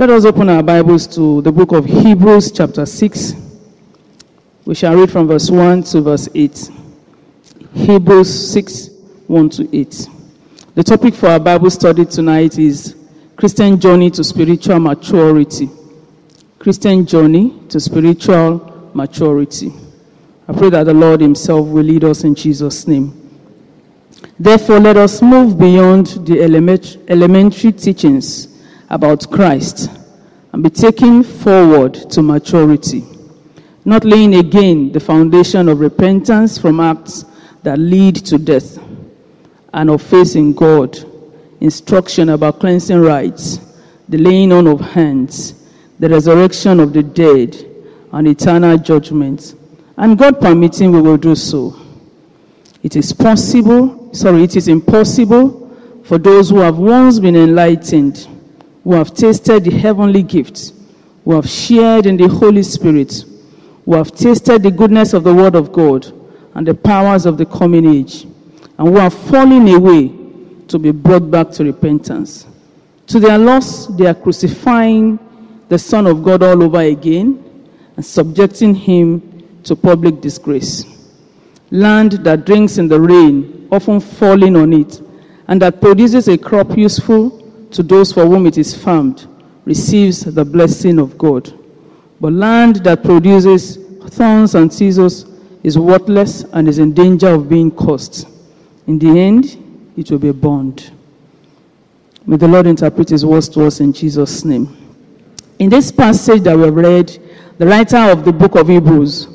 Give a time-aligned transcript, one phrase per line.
[0.00, 3.34] Let us open our Bibles to the book of Hebrews, chapter 6.
[4.64, 6.70] We shall read from verse 1 to verse 8.
[7.74, 8.88] Hebrews 6
[9.26, 10.08] 1 to 8.
[10.74, 12.96] The topic for our Bible study tonight is
[13.36, 15.68] Christian Journey to Spiritual Maturity.
[16.58, 19.70] Christian Journey to Spiritual Maturity.
[20.48, 23.12] I pray that the Lord Himself will lead us in Jesus' name.
[24.38, 28.49] Therefore, let us move beyond the element- elementary teachings
[28.90, 29.90] about Christ
[30.52, 33.04] and be taken forward to maturity,
[33.84, 37.24] not laying again the foundation of repentance from acts
[37.62, 38.78] that lead to death
[39.72, 40.98] and of faith in God,
[41.60, 43.60] instruction about cleansing rites,
[44.08, 45.54] the laying on of hands,
[45.98, 47.66] the resurrection of the dead,
[48.12, 49.54] and eternal judgment.
[49.96, 51.76] And God permitting, we will do so.
[52.82, 58.26] It is possible, sorry, it is impossible for those who have once been enlightened,
[58.84, 60.72] who have tasted the heavenly gifts,
[61.24, 63.24] who have shared in the Holy Spirit,
[63.84, 66.06] who have tasted the goodness of the Word of God
[66.54, 70.08] and the powers of the coming age, and who are falling away
[70.68, 72.46] to be brought back to repentance.
[73.08, 75.18] To their loss, they are crucifying
[75.68, 77.44] the Son of God all over again
[77.96, 80.84] and subjecting him to public disgrace.
[81.70, 85.00] Land that drinks in the rain, often falling on it,
[85.48, 87.39] and that produces a crop useful
[87.72, 89.26] to those for whom it is farmed,
[89.64, 91.52] receives the blessing of God.
[92.20, 93.78] But land that produces
[94.10, 95.26] thorns and thistles
[95.62, 98.26] is worthless and is in danger of being cursed.
[98.86, 100.90] In the end, it will be burned.
[102.26, 104.76] May the Lord interpret his words to us in Jesus' name.
[105.58, 107.18] In this passage that we have read,
[107.58, 109.28] the writer of the book of Hebrews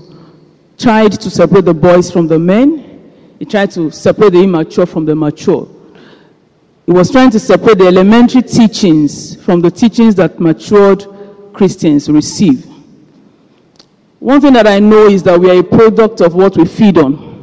[0.77, 3.13] tried to separate the boys from the men.
[3.39, 5.69] He tried to separate the immature from the mature.
[6.85, 11.05] He was trying to separate the elementary teachings from the teachings that matured
[11.51, 12.65] Christians receive.
[14.19, 16.97] One thing that I know is that we are a product of what we feed
[16.97, 17.33] on.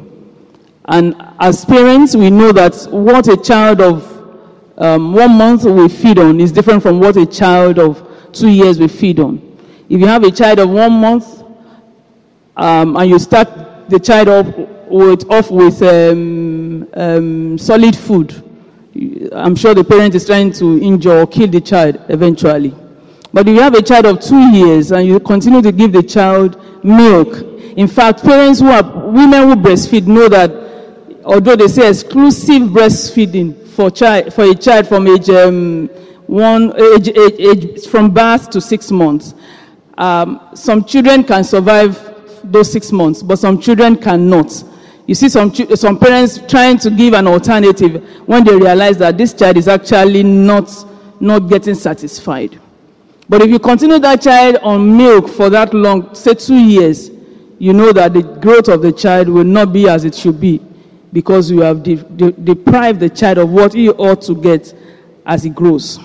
[0.84, 4.08] And as parents, we know that what a child of
[4.78, 8.78] um, one month we feed on is different from what a child of two years
[8.78, 9.58] we feed on.
[9.88, 11.42] If you have a child of one month
[12.56, 14.46] um, and you start the child off
[14.88, 18.51] with, off with um, um, solid food,
[19.32, 22.74] I'm sure the parent is trying to injure or kill the child eventually.
[23.32, 26.02] But if you have a child of two years and you continue to give the
[26.02, 27.38] child milk,
[27.76, 30.50] in fact, parents who are women who breastfeed know that
[31.24, 35.88] although they say exclusive breastfeeding for child for a child from age um,
[36.26, 39.34] one age, age, age from birth to six months,
[39.96, 42.10] um, some children can survive
[42.44, 44.52] those six months, but some children cannot.
[45.06, 49.34] You see some, some parents trying to give an alternative when they realize that this
[49.34, 50.70] child is actually not,
[51.20, 52.60] not getting satisfied.
[53.28, 57.10] But if you continue that child on milk for that long, say two years,
[57.58, 60.60] you know that the growth of the child will not be as it should be
[61.12, 64.74] because you have de- de- deprived the child of what he ought to get
[65.26, 65.98] as he grows.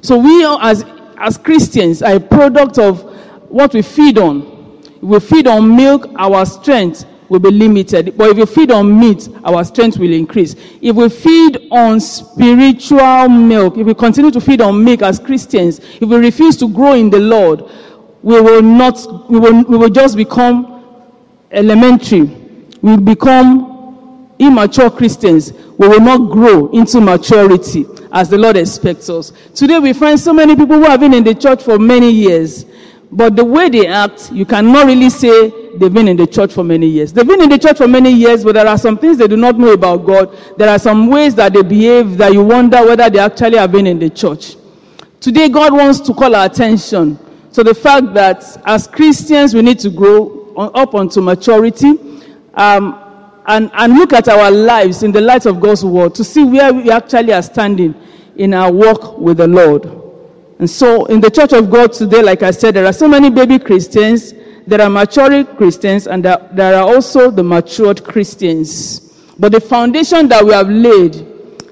[0.00, 0.84] So we are, as,
[1.18, 3.02] as Christians are a product of
[3.50, 4.80] what we feed on.
[5.00, 8.16] We feed on milk, our strength will be limited.
[8.16, 10.54] But if we feed on meat, our strength will increase.
[10.80, 15.80] If we feed on spiritual milk, if we continue to feed on milk as Christians,
[15.80, 17.62] if we refuse to grow in the Lord,
[18.22, 21.08] we will not, we will, we will just become
[21.50, 22.22] elementary.
[22.82, 25.52] We will become immature Christians.
[25.78, 29.32] We will not grow into maturity as the Lord expects us.
[29.54, 32.66] Today we find so many people who have been in the church for many years,
[33.14, 36.64] but the way they act, you cannot really say they've been in the church for
[36.64, 37.12] many years.
[37.12, 39.36] They've been in the church for many years, but there are some things they do
[39.36, 40.34] not know about God.
[40.56, 43.86] There are some ways that they behave that you wonder whether they actually have been
[43.86, 44.56] in the church.
[45.20, 47.18] Today, God wants to call our attention
[47.52, 51.90] to the fact that as Christians, we need to grow up onto maturity
[52.54, 52.98] um,
[53.46, 56.72] and, and look at our lives in the light of God's word to see where
[56.72, 57.94] we actually are standing
[58.36, 60.01] in our walk with the Lord.
[60.62, 63.30] And so, in the church of God today, like I said, there are so many
[63.30, 64.32] baby Christians,
[64.64, 69.12] there are maturing Christians, and there, there are also the matured Christians.
[69.40, 71.16] But the foundation that we have laid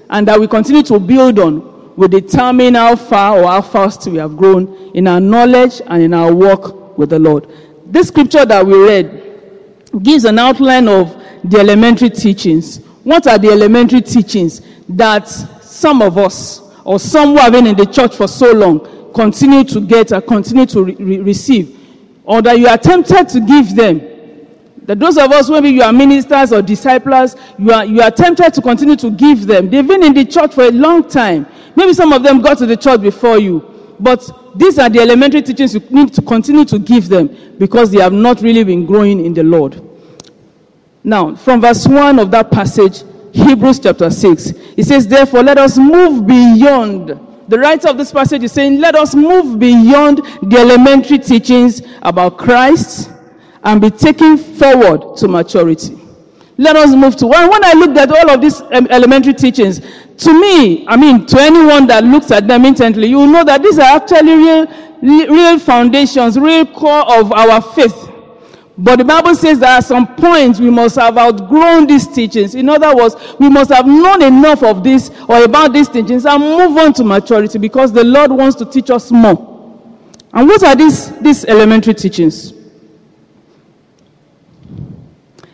[0.09, 4.17] and that we continue to build on will determine how far or how fast we
[4.17, 7.47] have grown in our knowledge and in our walk with the Lord.
[7.85, 9.39] This scripture that we read
[10.03, 12.79] gives an outline of the elementary teachings.
[13.05, 17.77] What are the elementary teachings that some of us or some who have been in
[17.77, 21.79] the church for so long continue to get or continue to re- re- receive?
[22.25, 23.99] Or that you are tempted to give them
[24.87, 28.53] that those of us, maybe you are ministers or disciples, you are, you are tempted
[28.55, 29.69] to continue to give them.
[29.69, 31.47] They've been in the church for a long time.
[31.77, 33.95] Maybe some of them got to the church before you.
[33.97, 38.01] But these are the elementary teachings you need to continue to give them because they
[38.01, 39.81] have not really been growing in the Lord.
[41.05, 44.47] Now, from verse 1 of that passage, Hebrews chapter 6,
[44.77, 47.19] it says, Therefore, let us move beyond.
[47.47, 52.37] The writer of this passage is saying, Let us move beyond the elementary teachings about
[52.37, 53.09] Christ
[53.63, 55.97] and be taken forward to maturity.
[56.57, 59.79] Let us move to when, I looked at all of these um, elementary teachings,
[60.17, 63.79] to me, I mean, to anyone that looks at them intently, you know that these
[63.79, 64.67] are actually real,
[65.01, 68.10] real foundations, real core of our faith.
[68.83, 72.55] But the Bible says that at some point we must have outgrown these teachings.
[72.55, 76.41] In other words, we must have known enough of this or about these teachings and
[76.41, 79.37] move on to maturity because the Lord wants to teach us more.
[80.33, 82.53] And what are these, these elementary teachings?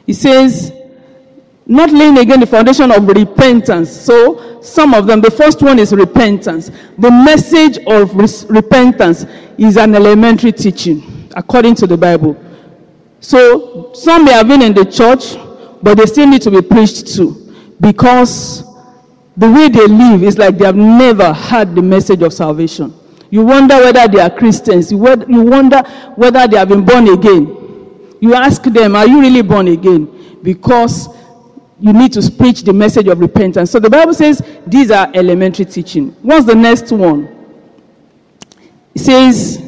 [0.05, 0.71] He says,
[1.65, 3.91] not laying again the foundation of repentance.
[3.91, 6.71] So, some of them, the first one is repentance.
[6.97, 8.15] The message of
[8.49, 9.25] repentance
[9.57, 12.41] is an elementary teaching, according to the Bible.
[13.19, 15.35] So some may have been in the church,
[15.81, 18.63] but they still need to be preached to because
[19.35, 22.93] the way they live is like they have never had the message of salvation.
[23.29, 24.91] You wonder whether they are Christians.
[24.91, 25.83] You wonder
[26.15, 28.15] whether they have been born again.
[28.19, 30.39] You ask them, Are you really born again?
[30.41, 31.09] Because
[31.79, 33.69] you need to preach the message of repentance.
[33.69, 36.09] So the Bible says these are elementary teaching.
[36.21, 37.33] What's the next one?
[38.95, 39.66] It says,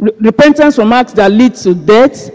[0.00, 2.30] repentance from acts that lead to death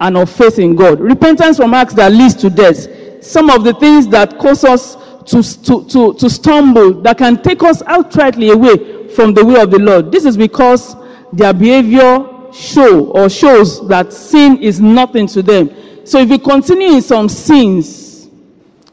[0.00, 1.00] and of faith in God.
[1.00, 3.22] Repentance from acts that leads to death.
[3.24, 4.96] Some of the things that cause us
[5.26, 9.70] to, to, to, to stumble, that can take us outrightly away from the way of
[9.70, 10.10] the Lord.
[10.10, 10.96] This is because
[11.32, 15.70] their behavior show or shows that sin is nothing to them.
[16.06, 18.28] So if you continue in some sins,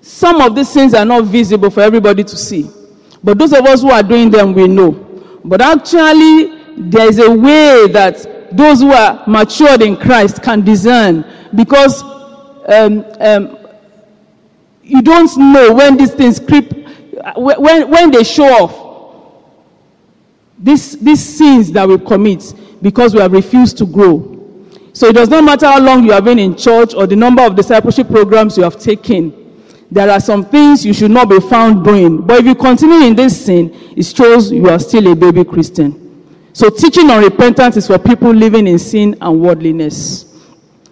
[0.02, 2.70] some of these sins are not visible for everybody to see.
[3.24, 4.92] But those of us who are doing them, we know.
[5.44, 11.26] But actually, there is a way that those who are matured in Christ can discern
[11.56, 12.04] because
[12.68, 13.58] um, um,
[14.84, 16.72] you don't know when these things creep,
[17.36, 18.88] when, when they show off.
[20.60, 24.34] These, these sins that we commit because we have refused to grow.
[24.94, 27.44] So it does not matter how long you have been in church or the number
[27.44, 29.44] of discipleship programs you have taken.
[29.92, 32.22] There are some things you should not be found doing.
[32.22, 36.07] But if you continue in this sin, it shows you are still a baby Christian.
[36.58, 40.26] So teaching on repentance is for people living in sin and worldliness.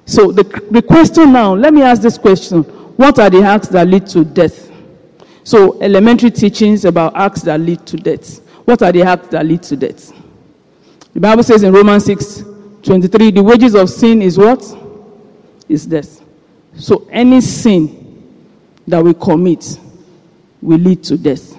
[0.06, 2.62] So the, the question now, let me ask this question.
[2.62, 4.72] What are the acts that lead to death?
[5.44, 8.42] So elementary teachings about acts that lead to death.
[8.66, 10.14] What are the acts that lead to death?
[11.16, 12.44] The Bible says in Romans 6,
[12.84, 14.64] 23, the wages of sin is what?
[15.68, 16.22] Is death.
[16.78, 18.46] So any sin
[18.88, 19.80] that we commit
[20.62, 21.58] will lead to death.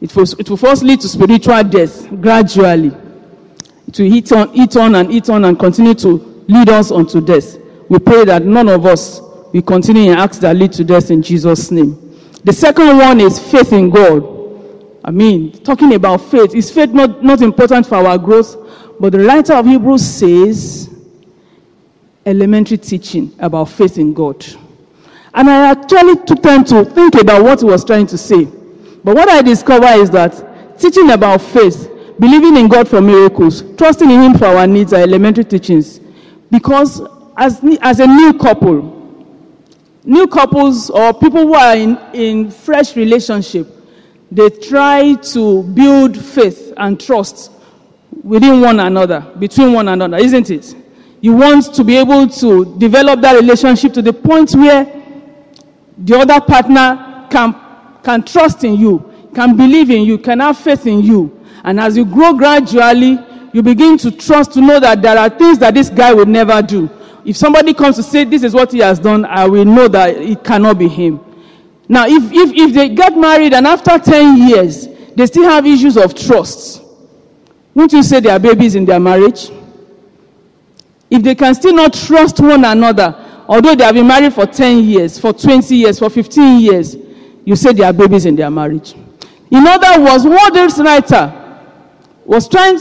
[0.00, 2.90] It will, it will first lead to spiritual death gradually
[3.90, 7.58] to eat on, eat on and eat on and continue to lead us unto death.
[7.88, 9.20] We pray that none of us
[9.52, 12.16] will continue in acts that lead to death in Jesus' name.
[12.44, 14.40] The second one is faith in God.
[15.04, 18.56] I mean, talking about faith, is faith not, not important for our growth?
[19.00, 20.90] But the writer of Hebrews says
[22.24, 24.44] elementary teaching about faith in God.
[25.32, 28.44] And I actually took time to think about what he was trying to say.
[28.44, 31.89] But what I discovered is that teaching about faith
[32.20, 35.98] believing in God for miracles, trusting in Him for our needs are elementary teachings.
[36.50, 37.00] Because
[37.36, 38.98] as, as a new couple,
[40.04, 43.66] new couples or people who are in, in fresh relationship,
[44.30, 47.50] they try to build faith and trust
[48.22, 50.74] within one another, between one another, isn't it?
[51.20, 54.84] You want to be able to develop that relationship to the point where
[55.98, 57.54] the other partner can,
[58.02, 61.96] can trust in you, can believe in you, can have faith in you, and as
[61.96, 63.18] you grow gradually,
[63.52, 66.62] you begin to trust to know that there are things that this guy would never
[66.62, 66.88] do.
[67.24, 70.16] If somebody comes to say this is what he has done, I will know that
[70.16, 71.20] it cannot be him.
[71.88, 75.96] Now, if, if, if they get married and after 10 years, they still have issues
[75.96, 76.82] of trust,
[77.74, 79.50] won't you say they are babies in their marriage?
[81.10, 83.14] If they can still not trust one another,
[83.48, 86.96] although they have been married for 10 years, for 20 years, for 15 years,
[87.44, 88.94] you say they are babies in their marriage.
[89.50, 91.39] In other words, what this writer
[92.30, 92.78] was trying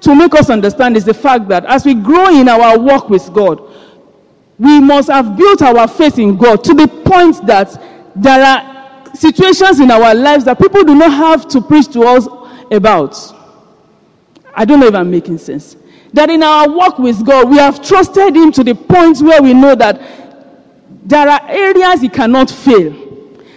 [0.00, 3.32] to make us understand is the fact that as we grow in our walk with
[3.32, 3.58] God,
[4.58, 7.72] we must have built our faith in God to the point that
[8.14, 12.28] there are situations in our lives that people do not have to preach to us
[12.70, 13.16] about.
[14.54, 15.76] I don't know if I'm making sense.
[16.12, 19.54] That in our walk with God, we have trusted Him to the point where we
[19.54, 20.02] know that
[21.04, 22.92] there are areas He cannot fail.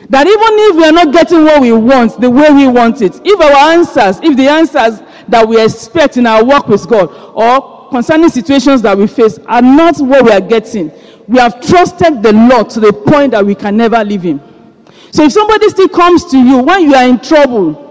[0.09, 3.19] That even if we are not getting what we want the way we want it,
[3.23, 7.89] if our answers, if the answers that we expect in our work with God or
[7.89, 10.91] concerning situations that we face are not what we are getting,
[11.27, 14.41] we have trusted the Lord to the point that we can never leave Him.
[15.11, 17.85] So if somebody still comes to you when you are in trouble,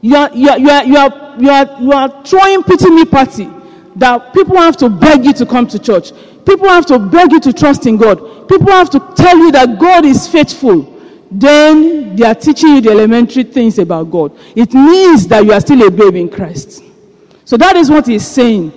[0.00, 3.04] you are, you are, you are, you are, you are, you are throwing pity me
[3.04, 3.48] party
[3.96, 6.12] that people have to beg you to come to church.
[6.46, 8.48] People have to beg you to trust in God.
[8.48, 10.97] People have to tell you that God is faithful.
[11.30, 14.36] Then they are teaching you the elementary things about God.
[14.56, 16.82] It means that you are still a babe in Christ.
[17.44, 18.72] So that is what he's saying.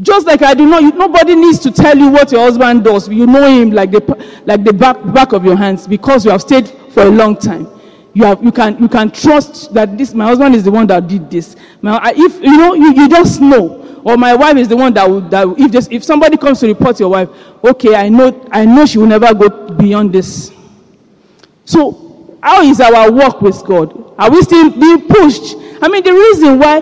[0.00, 3.08] Just like I do not, nobody needs to tell you what your husband does.
[3.08, 6.42] You know him like the, like the back, back of your hands because you have
[6.42, 7.66] stayed for a long time.
[8.14, 11.08] You, have, you, can, you can trust that this, my husband is the one that
[11.08, 11.56] did this.
[11.82, 14.00] Now, if, you know, you, you just know.
[14.04, 16.66] Or my wife is the one that would, that if, just, if somebody comes to
[16.68, 17.28] report your wife,
[17.64, 20.52] okay, I know, I know she will never go beyond this.
[21.68, 24.14] So, how is our walk with God?
[24.18, 25.54] Are we still being pushed?
[25.82, 26.80] I mean, the reason why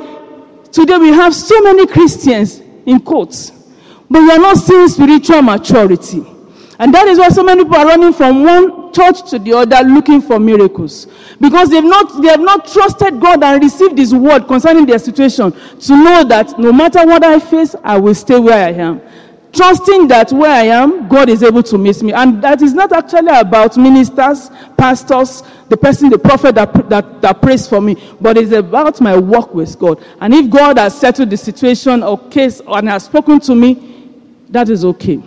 [0.71, 3.51] today we have so many Christians in quotes,
[4.09, 6.25] but we are not seeing spiritual maturity.
[6.79, 9.83] And that is why so many people are running from one church to the other
[9.89, 11.09] looking for miracles.
[11.41, 15.51] Because they've not, they have not trusted God and received His word concerning their situation
[15.51, 19.01] to know that no matter what I face, I will stay where I am.
[19.57, 22.13] Trusting that where I am, God is able to meet me.
[22.13, 27.41] And that is not actually about ministers, pastors, the person, the prophet that, that, that
[27.41, 30.05] prays for me, but it's about my work with God.
[30.21, 34.13] And if God has settled the situation or case and has spoken to me,
[34.51, 35.23] that is okay.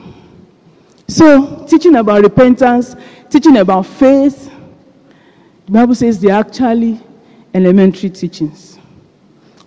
[1.08, 2.96] So, teaching about repentance,
[3.32, 4.52] teaching about faith,
[5.66, 7.02] the Bible says they're actually
[7.56, 8.78] elementary teachings.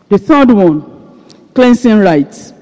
[0.09, 2.53] The third one, cleansing rites.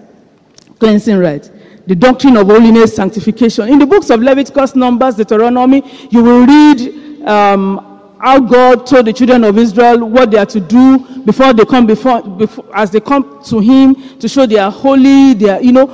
[0.78, 1.50] Cleansing rites.
[1.87, 3.69] The doctrine of holiness, sanctification.
[3.69, 9.13] In the books of Leviticus, Numbers, Deuteronomy, you will read um, how God told the
[9.13, 13.01] children of Israel what they are to do before they come before, before as they
[13.01, 15.35] come to Him to show they are holy.
[15.35, 15.87] They are, you know,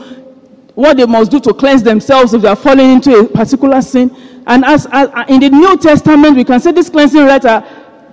[0.74, 4.14] what they must do to cleanse themselves if they are falling into a particular sin.
[4.46, 7.66] And as, as in the New Testament, we can say this cleansing rite are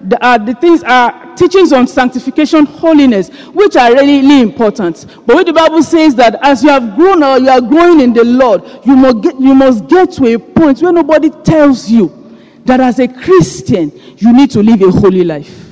[0.03, 5.05] the, uh, the things are teachings on sanctification, holiness, which are really important.
[5.25, 8.13] But what the Bible says that as you have grown or you are growing in
[8.13, 12.19] the Lord, you must get, you must get to a point where nobody tells you
[12.65, 15.71] that as a Christian, you need to live a holy life.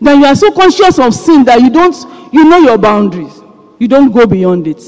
[0.00, 1.94] That you are so conscious of sin that you don't,
[2.32, 3.40] you know your boundaries.
[3.78, 4.82] You don't go beyond it.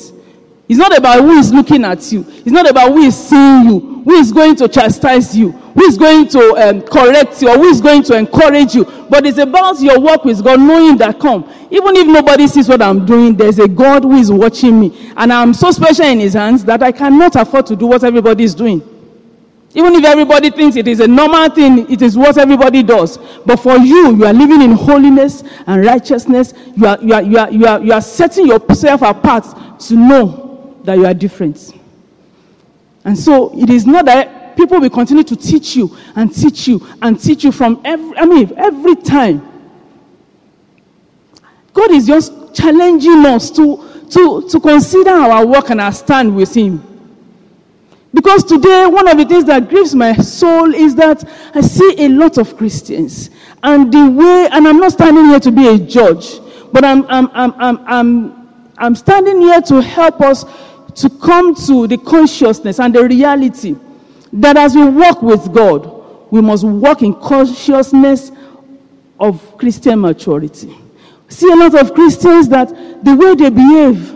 [0.68, 2.24] It's not about who is looking at you.
[2.28, 5.96] It's not about who is seeing you, who is going to chastise you, who is
[5.96, 8.84] going to um, correct you, or who is going to encourage you.
[9.08, 11.48] But it's about your work with God, knowing that come.
[11.70, 15.12] Even if nobody sees what I'm doing, there's a God who is watching me.
[15.16, 18.44] And I'm so special in his hands that I cannot afford to do what everybody
[18.44, 18.88] is doing.
[19.74, 23.16] Even if everybody thinks it is a normal thing, it is what everybody does.
[23.46, 26.52] But for you, you are living in holiness and righteousness.
[26.76, 29.46] You are, you are, you are, you are, you are setting yourself apart
[29.80, 31.72] to know that you are different.
[33.04, 36.86] And so it is not that people will continue to teach you and teach you
[37.00, 39.48] and teach you from every, I mean, every time.
[41.72, 46.54] God is just challenging us to, to, to consider our work and our stand with
[46.54, 46.88] Him.
[48.14, 52.08] Because today, one of the things that grieves my soul is that I see a
[52.08, 53.30] lot of Christians.
[53.62, 56.40] And the way, and I'm not standing here to be a judge,
[56.72, 60.44] but I'm, I'm, I'm, I'm, I'm, I'm standing here to help us
[60.96, 63.76] to come to the consciousness and the reality
[64.32, 68.32] that as we walk with God, we must walk in consciousness
[69.20, 70.76] of Christian maturity.
[71.28, 72.68] See a lot of Christians that
[73.04, 74.12] the way they behave,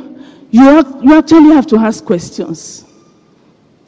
[0.51, 2.85] you, you actually have to ask questions.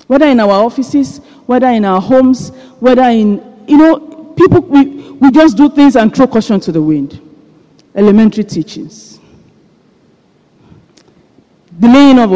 [0.06, 5.30] Whether in our offices, whether in our homes, whether in, you know, people, we, we
[5.30, 7.20] just do things and throw caution to the wind.
[7.94, 9.18] Elementary teachings.
[11.78, 12.30] The laying of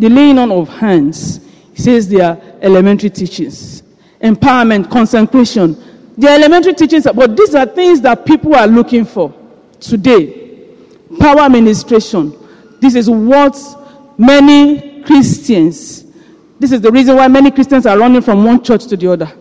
[0.00, 1.40] the laying on of hands.
[1.74, 3.82] He says they are elementary teachings.
[4.20, 9.34] Empowerment, consecration—the elementary teachings, but these are things that people are looking for
[9.80, 10.68] today.
[11.18, 12.36] Power administration.
[12.80, 13.56] This is what
[14.18, 16.04] many Christians,
[16.58, 19.32] this is the reason why many Christians are running from one church to the other.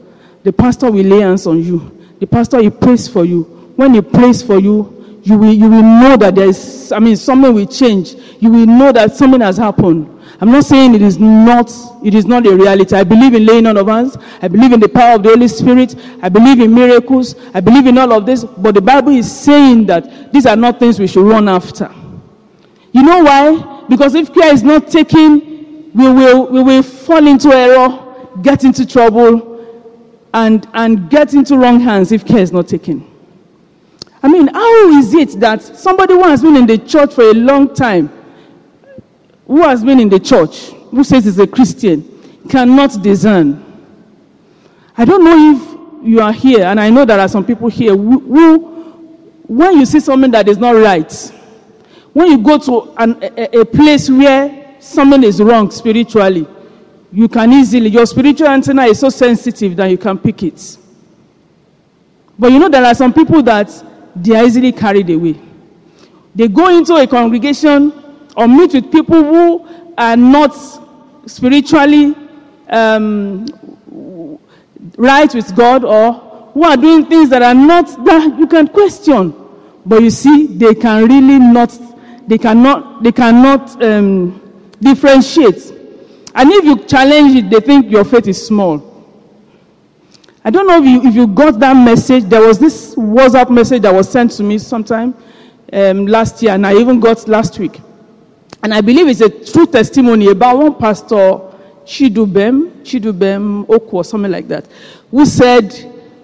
[0.44, 2.08] The pastor will lay hands on you.
[2.20, 3.44] The pastor, he prays for you.
[3.76, 7.18] When he prays for you, you will, you will know that there is, I mean,
[7.18, 8.16] something will change.
[8.40, 10.19] You will know that something has happened.
[10.42, 11.70] I'm not saying it is not,
[12.04, 12.96] it is not a reality.
[12.96, 14.18] I believe in laying on of hands.
[14.42, 15.96] I believe in the power of the Holy Spirit.
[16.22, 17.36] I believe in miracles.
[17.54, 18.46] I believe in all of this.
[18.46, 21.94] But the Bible is saying that these are not things we should run after.
[22.94, 23.86] You know why?
[23.90, 28.00] Because if care is not taken, we will, we will fall into error,
[28.42, 29.50] get into trouble,
[30.34, 33.06] and, and get into wrong hands if care is not taken.
[34.22, 37.34] I mean, how is it that somebody who has been in the church for a
[37.34, 38.12] long time,
[39.50, 42.06] who has been in the church, who says he's a Christian,
[42.48, 43.66] cannot discern?
[44.96, 47.98] I don't know if you are here, and I know there are some people here
[47.98, 48.60] who, who
[49.48, 51.12] when you see something that is not right,
[52.14, 56.46] when you go to an, a, a place where something is wrong spiritually,
[57.12, 60.78] you can easily, your spiritual antenna is so sensitive that you can pick it.
[62.38, 63.72] But you know, there are some people that
[64.16, 65.42] they are easily carried away.
[66.36, 68.09] They go into a congregation
[68.40, 69.68] or meet with people who
[69.98, 70.56] are not
[71.26, 72.16] spiritually
[72.70, 73.46] um,
[74.98, 76.14] right with God or
[76.54, 79.36] who are doing things that are not that you can question.
[79.86, 81.78] But you see, they can really not,
[82.30, 84.40] they cannot, they cannot um,
[84.80, 85.74] differentiate.
[86.34, 88.86] And if you challenge it, they think your faith is small.
[90.46, 92.24] I don't know if you, if you got that message.
[92.24, 95.14] There was this WhatsApp message that was sent to me sometime
[95.74, 97.82] um, last year, and I even got last week.
[98.62, 101.40] And I believe it's a true testimony about one pastor,
[101.86, 104.68] Chidubem, Chidubem Oku, or something like that,
[105.10, 105.74] who said,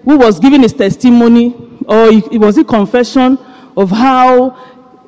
[0.04, 1.54] who was giving his testimony,
[1.88, 3.38] or it was a confession
[3.76, 4.50] of how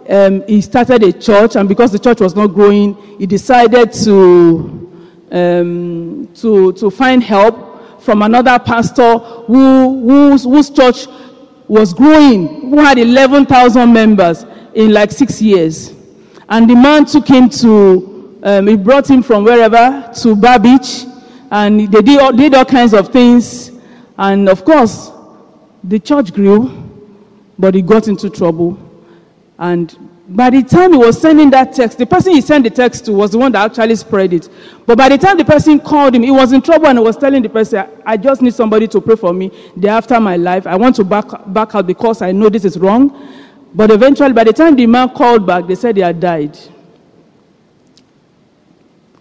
[0.09, 4.91] um, he started a church, and because the church was not growing, he decided to,
[5.31, 11.07] um, to, to find help from another pastor who, whose, whose church
[11.67, 15.93] was growing, who had 11,000 members in like six years.
[16.49, 21.05] And the man took him to, um, he brought him from wherever to Bar Beach,
[21.51, 23.73] and they did all, did all kinds of things.
[24.17, 25.11] And of course,
[25.85, 26.71] the church grew,
[27.59, 28.79] but he got into trouble.
[29.59, 29.97] And
[30.29, 33.13] by the time he was sending that text, the person he sent the text to
[33.13, 34.49] was the one that actually spread it.
[34.87, 37.17] But by the time the person called him, he was in trouble and he was
[37.17, 39.51] telling the person, I just need somebody to pray for me.
[39.79, 42.79] Day after my life, I want to back, back out because I know this is
[42.79, 43.38] wrong.
[43.75, 46.59] But eventually, by the time the man called back, they said he had died.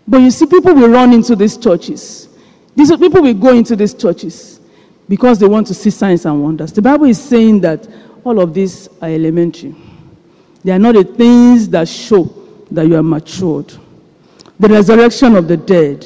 [0.07, 2.29] But you see, people will run into these churches.
[2.75, 4.61] These people will go into these churches
[5.09, 6.71] because they want to see signs and wonders.
[6.71, 7.87] The Bible is saying that
[8.23, 9.75] all of these are elementary.
[10.63, 12.23] They are not the things that show
[12.71, 13.73] that you are matured.
[14.59, 16.05] The resurrection of the dead.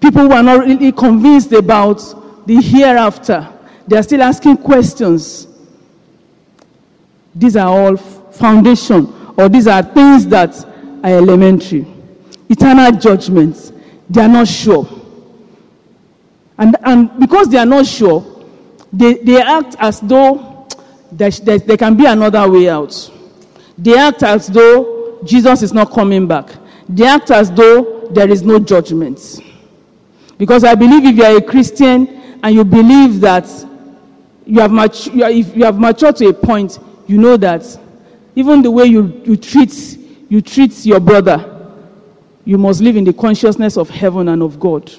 [0.00, 3.48] People who are not really convinced about the hereafter,
[3.86, 5.47] they are still asking questions.
[7.38, 10.56] These are all foundation, or these are things that
[11.04, 11.86] are elementary.
[12.48, 13.72] Eternal judgments,
[14.10, 14.88] they are not sure.
[16.58, 18.44] And, and because they are not sure,
[18.92, 20.66] they, they act as though
[21.12, 23.10] there, there, there can be another way out.
[23.76, 26.50] They act as though Jesus is not coming back.
[26.88, 29.40] They act as though there is no judgment.
[30.38, 33.46] Because I believe if you are a Christian and you believe that
[34.44, 37.64] you have, matu- you, are, if you have matured to a point, you know that
[38.36, 41.54] even the way you, you, treat, you treat your brother,
[42.44, 44.92] you must live in the consciousness of heaven and of God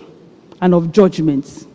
[0.59, 1.65] and of judgments.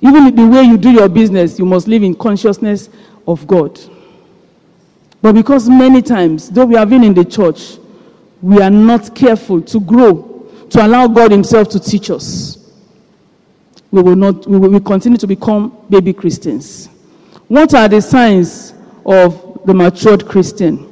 [0.00, 2.88] Even the way you do your business, you must live in consciousness
[3.26, 3.78] of God.
[5.20, 7.78] But because many times, though we have been in the church,
[8.40, 12.72] we are not careful to grow, to allow God Himself to teach us.
[13.92, 16.88] We will not, we will continue to become baby Christians.
[17.52, 18.72] What are the signs
[19.04, 20.88] of the matured Christian?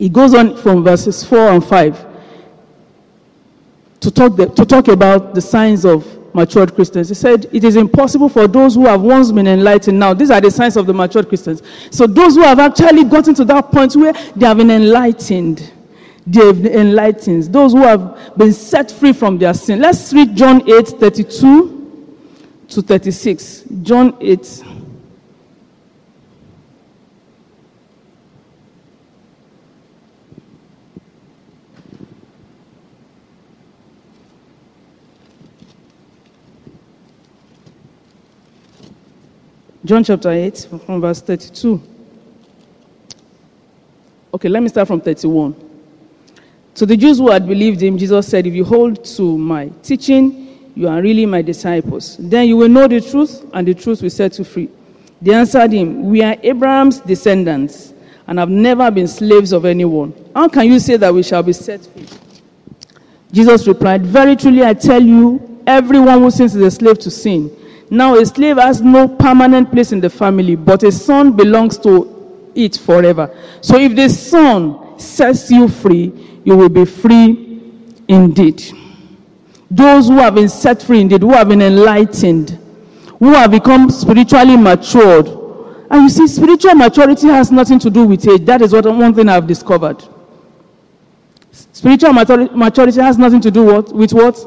[0.00, 2.06] He goes on from verses 4 and 5
[4.00, 7.08] to talk, the, to talk about the signs of matured Christians.
[7.08, 9.96] He said, It is impossible for those who have once been enlightened.
[9.96, 11.62] Now, these are the signs of the matured Christians.
[11.92, 15.72] So, those who have actually gotten to that point where they have been enlightened,
[16.26, 17.44] they have been enlightened.
[17.44, 19.78] Those who have been set free from their sin.
[19.78, 22.16] Let's read John 8 32
[22.70, 23.66] to 36.
[23.82, 24.73] John 8.
[39.84, 41.82] John chapter 8, from verse 32.
[44.32, 45.54] Okay, let me start from 31.
[46.76, 50.72] To the Jews who had believed him, Jesus said, If you hold to my teaching,
[50.74, 52.16] you are really my disciples.
[52.18, 54.70] Then you will know the truth, and the truth will set you free.
[55.20, 57.92] They answered him, We are Abraham's descendants,
[58.26, 60.14] and have never been slaves of anyone.
[60.34, 62.08] How can you say that we shall be set free?
[63.30, 67.54] Jesus replied, Very truly I tell you, everyone who sins is a slave to sin.
[67.94, 72.50] Now, a slave has no permanent place in the family, but a son belongs to
[72.54, 73.32] it forever.
[73.60, 77.60] So, if the son sets you free, you will be free
[78.08, 78.60] indeed.
[79.70, 82.58] those who have been set free indeed, who have been enlightened,
[83.18, 85.26] who have become spiritually matured.
[85.90, 88.44] And you see, spiritual maturity has nothing to do with age.
[88.44, 90.02] That is what one thing I've discovered.
[91.52, 94.44] Spiritual maturity has nothing to do what, with what?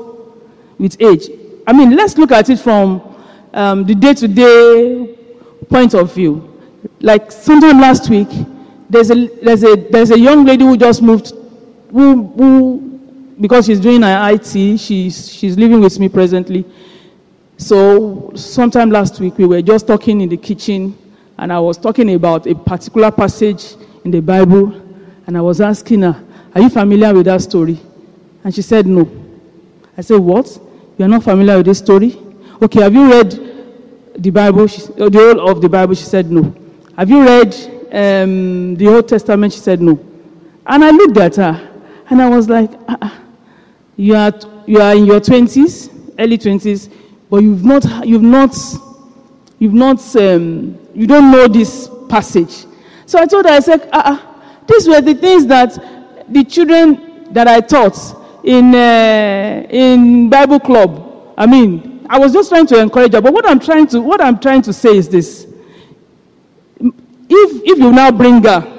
[0.78, 1.30] With age.
[1.66, 3.16] I mean, let's look at it from
[3.58, 5.16] um, the day to day
[5.68, 6.54] point of view.
[7.02, 8.30] Like sometime last week,
[8.90, 11.34] there's a, there's, a, there's a young lady who just moved,
[11.92, 16.66] who, who because she's doing her IT, she's, she's living with me presently.
[17.58, 20.96] So, sometime last week, we were just talking in the kitchen,
[21.40, 23.74] and I was talking about a particular passage
[24.06, 24.74] in the Bible,
[25.26, 27.80] and I was asking her, Are you familiar with that story?
[28.44, 29.10] And she said, No.
[29.98, 30.60] I said, What?
[31.00, 32.16] You are not familiar with this story?
[32.62, 33.47] Okay, have you read
[34.18, 34.68] the Bible?
[34.68, 35.94] She, the whole of the Bible?
[35.96, 36.54] She said, No.
[36.98, 37.54] Have you read
[37.92, 39.54] um, the Old Testament?
[39.54, 40.00] She said, No.
[40.66, 41.68] And I looked at her,
[42.10, 43.10] and I was like, uh-uh.
[43.96, 44.34] You are,
[44.68, 46.92] you are in your 20s, early 20s,
[47.30, 48.56] but you've not, you've not,
[49.60, 52.66] you've not, um, you don't know this passage.
[53.06, 54.18] So I told her, I said, uh-uh.
[54.68, 55.74] these were the things that
[56.32, 57.98] the children that I taught
[58.44, 61.34] in, uh, in Bible club.
[61.38, 64.22] I mean, I was just trying to encourage her, but what I'm trying to, what
[64.22, 65.46] I'm trying to say is this.
[66.80, 68.74] If, if you now bring her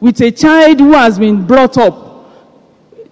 [0.00, 2.06] with a child who has been brought up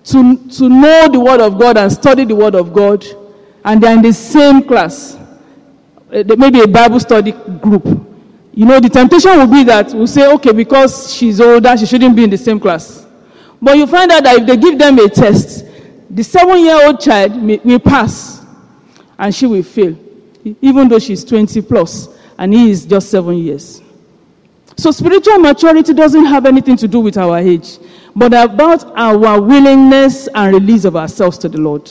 [0.05, 3.05] to, to know the Word of God and study the Word of God,
[3.65, 5.17] and they're in the same class,
[6.13, 7.87] uh, maybe a Bible study group.
[8.53, 12.15] You know, the temptation will be that we'll say, okay, because she's older, she shouldn't
[12.15, 13.07] be in the same class.
[13.61, 15.65] But you find out that if they give them a test,
[16.11, 18.34] the seven year old child may, will pass
[19.19, 19.97] and she will fail,
[20.61, 23.81] even though she's 20 plus and he is just seven years.
[24.77, 27.79] So spiritual maturity doesn't have anything to do with our age
[28.17, 31.91] but about our willingness and release of ourselves to the Lord.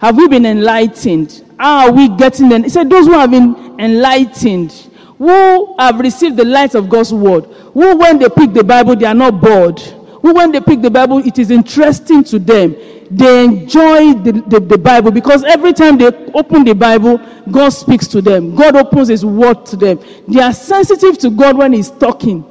[0.00, 1.44] Have we been enlightened?
[1.58, 2.64] Are we getting them?
[2.64, 4.72] He said, Those who have been enlightened,
[5.18, 9.06] who have received the light of God's word, who, when they pick the Bible, they
[9.06, 12.74] are not bored, who, when they pick the Bible, it is interesting to them.
[13.16, 17.18] They enjoy the, the, the Bible because every time they open the Bible,
[17.50, 18.54] God speaks to them.
[18.56, 20.00] God opens His word to them.
[20.26, 22.44] They are sensitive to God when He's talking.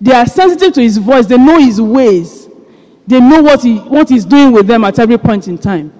[0.00, 1.26] They are sensitive to his voice.
[1.26, 2.48] They know his ways.
[3.06, 5.92] They know what, he, what he's doing with them at every point in time.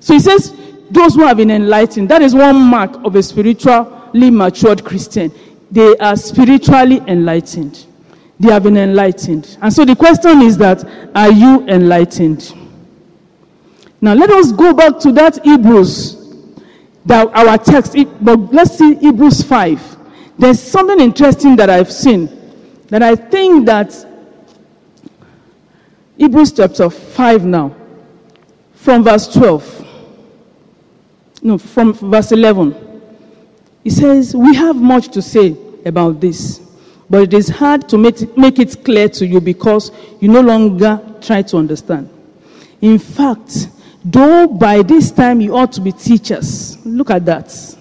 [0.00, 0.54] So he says,
[0.90, 5.32] those who have been enlightened, that is one mark of a spiritually matured Christian.
[5.70, 7.86] They are spiritually enlightened.
[8.40, 9.58] They have been enlightened.
[9.60, 12.54] And so the question is that, are you enlightened?
[14.00, 16.16] Now let us go back to that Hebrews,
[17.04, 19.96] that our text, but let's see Hebrews 5.
[20.38, 22.38] There's something interesting that I've seen
[22.88, 23.94] that I think that
[26.16, 27.74] Hebrews chapter 5 now,
[28.74, 29.86] from verse 12,
[31.42, 32.74] no, from verse 11,
[33.84, 36.60] it says, We have much to say about this,
[37.08, 41.00] but it is hard to make, make it clear to you because you no longer
[41.20, 42.10] try to understand.
[42.80, 43.68] In fact,
[44.12, 47.76] though by this time you ought to be teachers, look at that.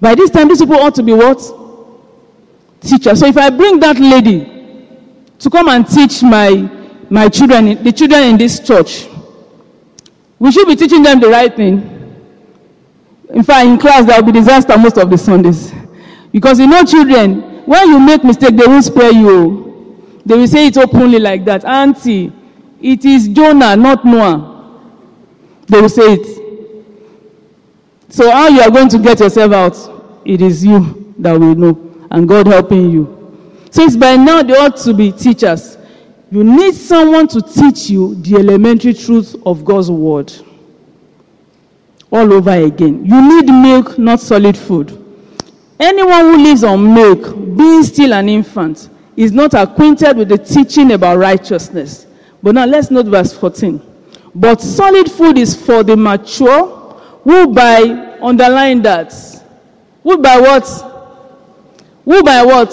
[0.00, 1.38] By this time, these people ought to be what?
[2.80, 3.20] Teachers.
[3.20, 4.88] So if I bring that lady
[5.38, 6.50] to come and teach my,
[7.10, 9.06] my children, the children in this church,
[10.38, 11.98] we should be teaching them the right thing.
[13.28, 15.72] In fact, in class, there will be disaster most of the Sundays.
[16.32, 20.20] Because you know, children, when you make mistake, they will spare you.
[20.24, 21.64] They will say it openly like that.
[21.64, 22.32] Auntie,
[22.80, 24.49] it is Jonah, not Noah.
[25.70, 26.40] They will say it.
[28.08, 32.06] So how you are going to get yourself out, it is you that will know
[32.10, 33.56] and God helping you.
[33.70, 35.78] Since by now they ought to be teachers.
[36.32, 40.32] You need someone to teach you the elementary truth of God's word.
[42.10, 43.04] All over again.
[43.06, 44.90] You need milk, not solid food.
[45.78, 50.90] Anyone who lives on milk, being still an infant, is not acquainted with the teaching
[50.92, 52.08] about righteousness.
[52.42, 53.89] But now let's note verse 14.
[54.34, 56.66] But solid food is for the mature,
[57.24, 59.12] who by, underline that,
[60.02, 60.66] who by what?
[62.04, 62.72] who by what?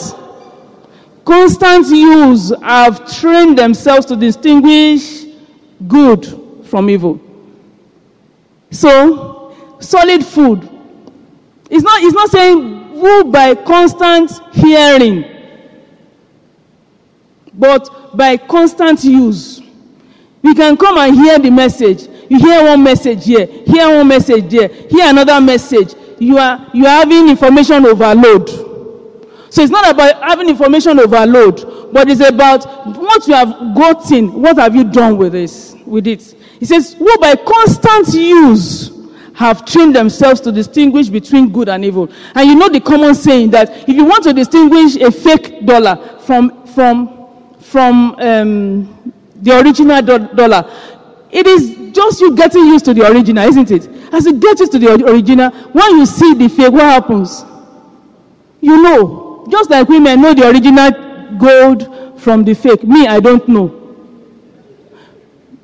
[1.26, 5.26] Constant use have trained themselves to distinguish
[5.88, 6.26] good
[6.66, 7.22] from evil.
[8.72, 10.68] So, solid food.
[11.70, 15.26] It's not, it's not saying who by constant hearing,
[17.54, 19.57] but by constant use.
[20.48, 22.08] We can come and hear the message.
[22.30, 25.94] You hear one message here, hear one message there, hear another message.
[26.20, 28.48] You are, you are having information overload.
[29.50, 32.64] So it's not about having information overload, but it's about
[32.98, 36.24] what you have gotten, what have you done with this, with it.
[36.62, 38.92] He says, who by constant use
[39.36, 42.10] have trained themselves to distinguish between good and evil.
[42.36, 46.20] And you know the common saying that if you want to distinguish a fake dollar
[46.22, 47.28] from, from,
[47.60, 50.70] from um, the original do- dollar,
[51.32, 53.88] it is just you getting used to the original, isn't it?
[54.14, 57.44] As you get used to the original, when you see the fake, what happens?
[58.62, 59.46] You know.
[59.50, 60.92] Just like women know the original
[61.38, 62.84] gold from the fake.
[62.84, 63.74] Me, I don't know.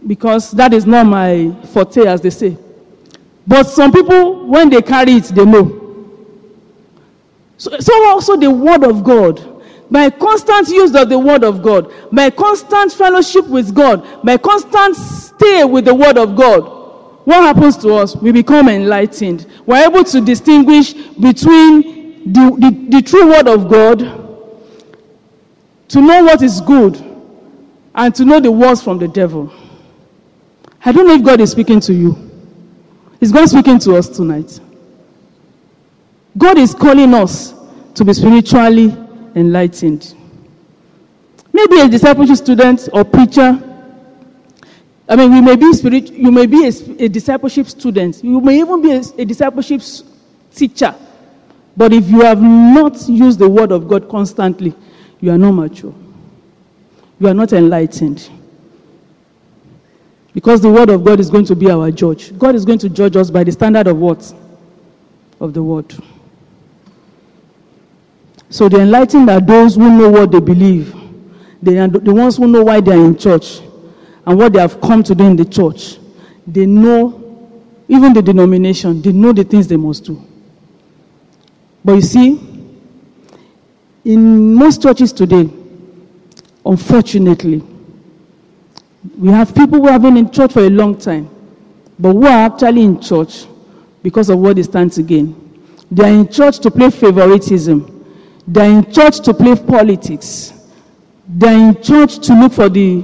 [0.05, 2.57] Because that is not my forte, as they say.
[3.45, 5.79] But some people, when they carry it, they know.
[7.57, 9.52] So, so also the word of God.
[9.93, 14.95] By constant use of the word of God, by constant fellowship with God, by constant
[14.95, 16.61] stay with the word of God,
[17.25, 18.15] what happens to us?
[18.15, 19.45] We become enlightened.
[19.67, 23.99] We're able to distinguish between the, the, the true word of God,
[25.89, 26.95] to know what is good,
[27.93, 29.53] and to know the words from the devil.
[30.83, 32.31] I don't know if God is speaking to you.
[33.21, 34.59] Is God speaking to us tonight?
[36.35, 37.53] God is calling us
[37.93, 38.97] to be spiritually
[39.35, 40.15] enlightened.
[41.51, 43.61] Maybe a discipleship student or preacher.
[45.07, 48.23] I mean, you may be spirit, you may be a, a discipleship student.
[48.23, 49.81] You may even be a, a discipleship
[50.53, 50.95] teacher.
[51.75, 54.73] But if you have not used the word of God constantly,
[55.19, 55.93] you are not mature.
[57.19, 58.29] You are not enlightened.
[60.33, 62.37] Because the word of God is going to be our judge.
[62.37, 64.33] God is going to judge us by the standard of what?
[65.39, 65.93] Of the word.
[68.53, 70.95] So the enlightened are those who know what they believe.
[71.59, 73.61] They are the ones who know why they are in church
[74.27, 75.97] and what they have come to do in the church.
[76.45, 77.49] They know,
[77.87, 80.23] even the denomination, they know the things they must do.
[81.83, 82.39] But you see,
[84.05, 85.49] in most churches today,
[86.63, 87.63] unfortunately,
[89.17, 91.27] we have people who have been in church for a long time,
[91.97, 93.47] but who are actually in church
[94.03, 95.57] because of what they stand to gain.
[95.89, 97.92] They are in church to play favoritism.
[98.47, 100.53] They are in church to play politics.
[101.27, 103.03] They are in church to look for the,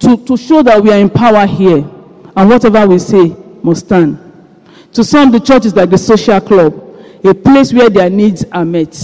[0.00, 1.78] to, to show that we are in power here.
[2.36, 4.18] And whatever we say must stand.
[4.92, 6.74] To some, the church is like the social club,
[7.24, 8.94] a place where their needs are met.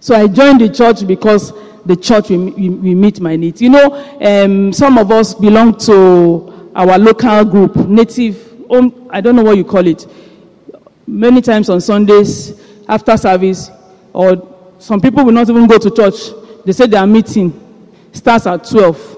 [0.00, 1.52] So I joined the church because
[1.86, 3.60] the church we, we meet my needs.
[3.60, 9.36] You know, um, some of us belong to our local group, native, um, I don't
[9.36, 10.06] know what you call it.
[11.06, 13.70] Many times on Sundays, after service,
[14.12, 14.53] or
[14.84, 16.14] some people will not even go to church.
[16.66, 17.58] They say their meeting
[18.12, 19.12] starts at 12.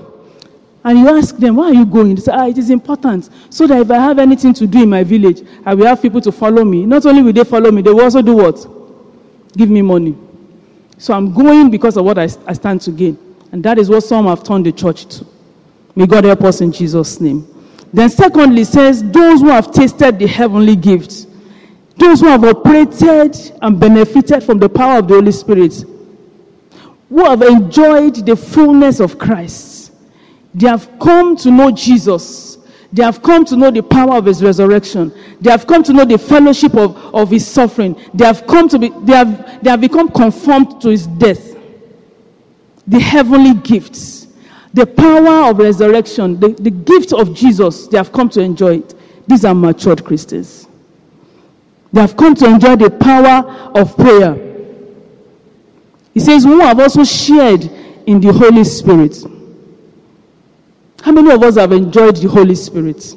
[0.84, 2.14] And you ask them, why are you going?
[2.14, 3.28] They say, ah, it is important.
[3.50, 6.20] So that if I have anything to do in my village, I will have people
[6.20, 6.86] to follow me.
[6.86, 8.64] Not only will they follow me, they will also do what?
[9.56, 10.16] Give me money.
[10.98, 13.18] So I'm going because of what I, I stand to gain.
[13.50, 15.26] And that is what some have turned the church to.
[15.96, 17.44] May God help us in Jesus' name.
[17.92, 21.26] Then, secondly, says, those who have tasted the heavenly gifts,
[21.96, 25.84] those who have operated and benefited from the power of the Holy Spirit,
[27.08, 29.92] who have enjoyed the fullness of Christ,
[30.54, 32.56] they have come to know Jesus.
[32.92, 35.12] They have come to know the power of his resurrection.
[35.40, 38.00] They have come to know the fellowship of, of his suffering.
[38.14, 41.56] They have come to be, they have, they have become conformed to his death.
[42.86, 44.28] The heavenly gifts,
[44.72, 48.94] the power of resurrection, the, the gift of Jesus, they have come to enjoy it.
[49.26, 50.65] These are matured Christians.
[51.96, 54.34] They have come to enjoy the power of prayer.
[56.12, 57.62] He says, Who have also shared
[58.06, 59.16] in the Holy Spirit.
[61.00, 63.16] How many of us have enjoyed the Holy Spirit?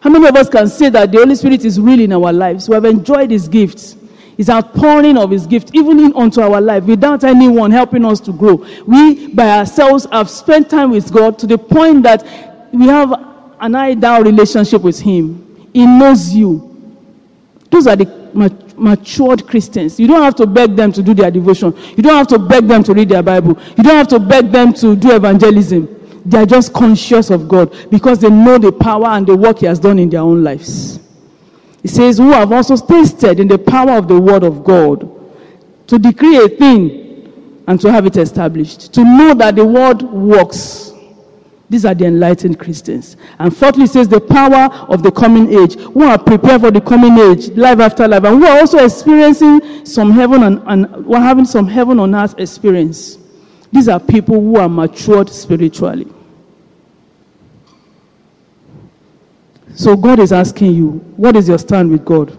[0.00, 2.68] How many of us can say that the Holy Spirit is real in our lives?
[2.68, 3.96] We have enjoyed His gifts,
[4.36, 8.32] His outpouring of His gift, even in onto our life, without anyone helping us to
[8.32, 8.64] grow.
[8.86, 12.22] We, by ourselves, have spent time with God to the point that
[12.72, 13.12] we have
[13.58, 15.68] an ideal relationship with Him.
[15.72, 16.73] He knows you.
[17.74, 18.06] Those are the
[18.76, 19.98] matured Christians.
[19.98, 21.76] You don't have to beg them to do their devotion.
[21.96, 23.58] You don't have to beg them to read their Bible.
[23.76, 26.22] You don't have to beg them to do evangelism.
[26.24, 29.66] They are just conscious of God because they know the power and the work He
[29.66, 31.00] has done in their own lives.
[31.82, 35.10] He says, Who have also tasted in the power of the word of God
[35.88, 40.93] to decree a thing and to have it established, to know that the word works.
[41.70, 43.16] These are the enlightened Christians.
[43.38, 46.80] And fourthly, it says the power of the coming age, We are prepared for the
[46.80, 51.46] coming age, life after life, and we are also experiencing some heaven and, are having
[51.46, 53.18] some heaven on earth experience.
[53.72, 56.06] These are people who are matured spiritually.
[59.74, 62.38] So God is asking you, what is your stand with God?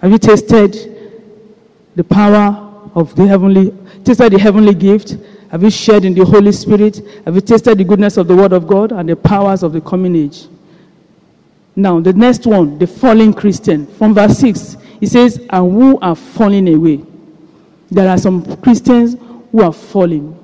[0.00, 1.20] Have you tasted
[1.94, 5.16] the power of the heavenly, tasted the heavenly gift?
[5.52, 7.02] Have you shared in the Holy Spirit?
[7.26, 9.82] Have you tasted the goodness of the Word of God and the powers of the
[9.82, 10.46] coming age?
[11.76, 13.86] Now, the next one, the fallen Christian.
[13.86, 17.04] From verse 6, it says, And who are falling away?
[17.90, 19.16] There are some Christians
[19.50, 20.38] who are falling.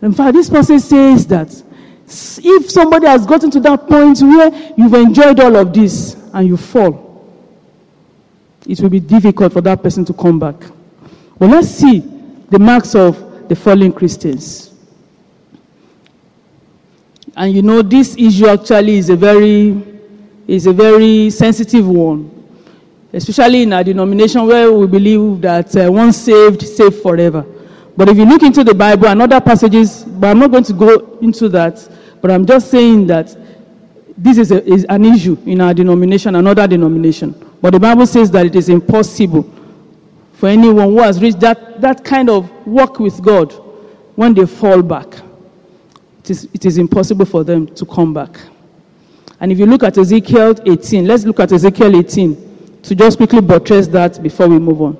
[0.00, 1.50] In fact, this person says that
[2.08, 6.56] if somebody has gotten to that point where you've enjoyed all of this and you
[6.56, 7.02] fall,
[8.64, 10.54] it will be difficult for that person to come back.
[11.36, 11.98] But let's see
[12.48, 14.72] the marks of the fallen Christians.
[17.36, 19.82] And you know, this issue actually is a very,
[20.46, 22.30] is a very sensitive one,
[23.12, 27.44] especially in our denomination where we believe that uh, once saved, saved forever.
[27.96, 30.72] But if you look into the Bible and other passages, but I'm not going to
[30.72, 31.88] go into that,
[32.22, 33.36] but I'm just saying that
[34.16, 37.34] this is, a, is an issue in our denomination, another denomination.
[37.60, 39.50] But the Bible says that it is impossible
[40.36, 43.52] for anyone who has reached that, that kind of walk with God
[44.16, 45.06] when they fall back.
[46.20, 48.38] It is, it is impossible for them to come back.
[49.40, 53.40] And if you look at Ezekiel 18, let's look at Ezekiel 18 to just quickly
[53.40, 54.98] buttress that before we move on.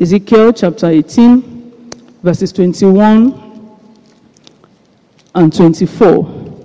[0.00, 3.78] Ezekiel chapter 18, verses 21
[5.34, 6.64] and 24.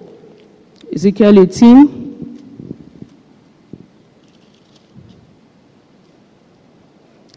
[0.93, 2.06] Ezekiel 18.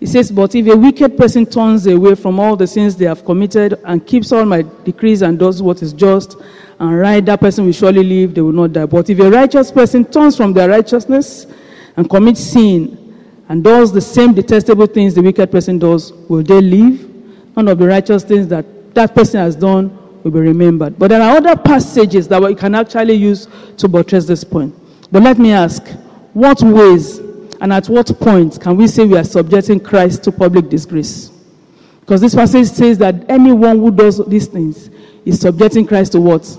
[0.00, 3.24] It says, But if a wicked person turns away from all the sins they have
[3.24, 6.36] committed and keeps all my decrees and does what is just
[6.78, 8.86] and right, that person will surely live, they will not die.
[8.86, 11.46] But if a righteous person turns from their righteousness
[11.96, 12.96] and commits sin
[13.50, 17.06] and does the same detestable things the wicked person does, will they live?
[17.54, 20.98] None of the righteous things that that person has done will be remembered.
[20.98, 24.74] But there are other passages that we can actually use to buttress this point.
[25.12, 25.86] But let me ask,
[26.32, 27.19] what ways
[27.60, 31.30] and at what point can we say we are subjecting Christ to public disgrace?
[32.00, 34.90] Because this passage says that anyone who does these things
[35.26, 36.58] is subjecting Christ to what?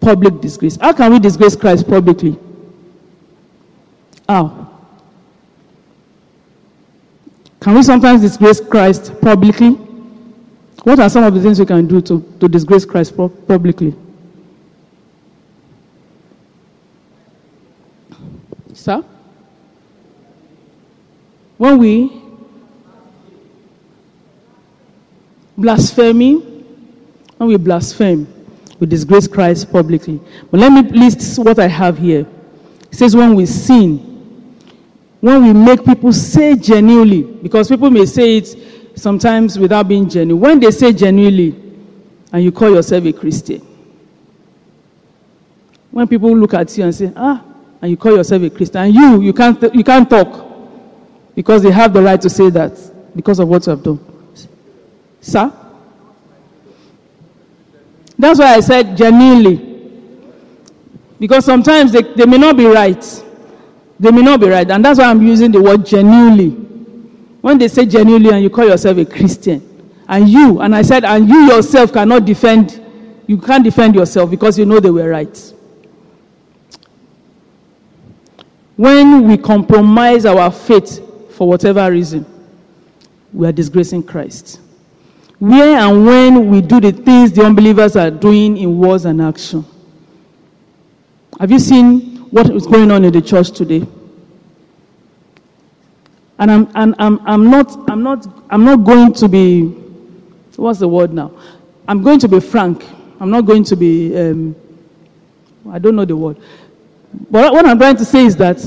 [0.00, 0.76] Public disgrace.
[0.80, 2.36] How can we disgrace Christ publicly?
[4.28, 4.70] How?
[7.60, 9.70] Can we sometimes disgrace Christ publicly?
[10.82, 13.94] What are some of the things we can do to, to disgrace Christ publicly?
[18.74, 19.02] Sir?
[21.56, 22.22] When we
[25.56, 26.36] blasphemy,
[27.36, 28.26] when we blaspheme,
[28.80, 30.20] we disgrace Christ publicly.
[30.50, 32.26] But let me list what I have here.
[32.90, 33.98] It says when we sin,
[35.20, 40.40] when we make people say genuinely, because people may say it sometimes without being genuine.
[40.40, 41.60] When they say genuinely,
[42.32, 43.60] and you call yourself a Christian,
[45.92, 47.44] when people look at you and say, ah,
[47.80, 50.53] and you call yourself a Christian, and you, you can't, you can't talk
[51.34, 52.78] because they have the right to say that
[53.14, 54.00] because of what you have done.
[55.20, 55.52] Sir?
[58.18, 59.70] That's why I said genuinely.
[61.18, 63.02] Because sometimes they, they may not be right.
[63.98, 64.68] They may not be right.
[64.70, 66.50] And that's why I'm using the word genuinely.
[67.40, 69.70] When they say genuinely and you call yourself a Christian,
[70.08, 72.80] and you, and I said, and you yourself cannot defend,
[73.26, 75.52] you can't defend yourself because you know they were right.
[78.76, 81.03] When we compromise our faith
[81.34, 82.24] for whatever reason,
[83.32, 84.60] we are disgracing Christ.
[85.40, 89.64] Where and when we do the things the unbelievers are doing in words and action.
[91.40, 93.84] Have you seen what is going on in the church today?
[96.38, 99.66] And I'm, and I'm, I'm, not, I'm, not, I'm not going to be,
[100.56, 101.32] what's the word now?
[101.88, 102.84] I'm going to be frank.
[103.18, 104.54] I'm not going to be, um,
[105.70, 106.36] I don't know the word.
[107.30, 108.58] But what I'm trying to say is that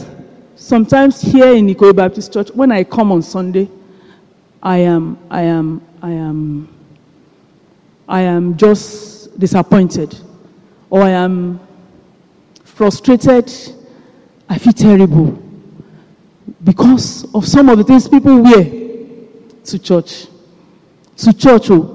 [0.57, 3.69] sometimes here in Ikoyi Baptist Church, when I come on Sunday,
[4.61, 6.67] I am, I am, I am,
[8.07, 10.19] I am just disappointed,
[10.89, 11.59] or I am
[12.63, 13.51] frustrated.
[14.49, 15.43] I feel terrible
[16.63, 20.27] because of some of the things people wear to church.
[21.17, 21.93] To church, oh.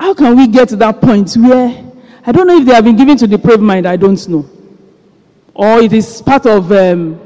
[0.00, 1.91] How can we get to that point where
[2.24, 4.48] I don't know if they have been given to depraved mind, I don't know.
[5.54, 7.20] Or it is part of um,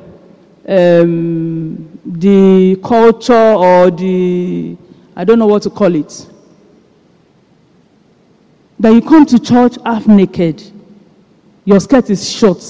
[0.66, 4.76] um, the culture or the,
[5.14, 6.26] I don't know what to call it.
[8.80, 10.62] That you come to church half naked
[11.66, 12.62] your skirt is short.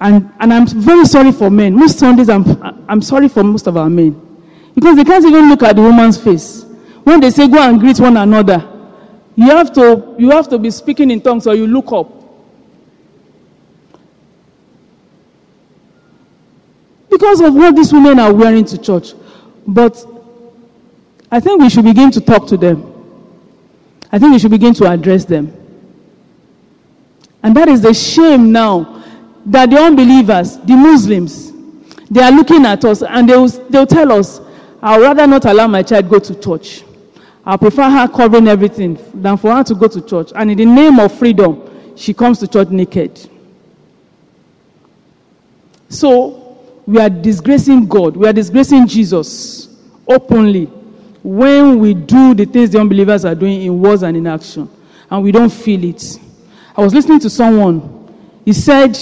[0.00, 1.74] And, and I'm very sorry for men.
[1.74, 2.44] Most Sundays, I'm,
[2.88, 4.20] I'm sorry for most of our men.
[4.74, 6.64] Because they can't even look at the woman's face.
[7.04, 8.77] When they say go and greet one another,
[9.38, 12.18] you have to, you have to be speaking in tongues or you look up.
[17.18, 19.12] because of what these women are wearing to church.
[19.66, 20.04] But
[21.32, 22.94] I think we should begin to talk to them.
[24.12, 25.52] I think we should begin to address them.
[27.42, 29.02] And that is the shame now
[29.46, 31.52] that the unbelievers, the Muslims,
[32.10, 34.40] they are looking at us and they will, they will tell us,
[34.80, 36.84] I'd rather not allow my child go to church.
[37.48, 40.32] I prefer her covering everything than for her to go to church.
[40.34, 43.26] And in the name of freedom, she comes to church naked.
[45.88, 48.18] So, we are disgracing God.
[48.18, 49.74] We are disgracing Jesus
[50.06, 50.66] openly
[51.22, 54.68] when we do the things the unbelievers are doing in words and in action.
[55.10, 56.20] And we don't feel it.
[56.76, 58.14] I was listening to someone.
[58.44, 58.94] He said,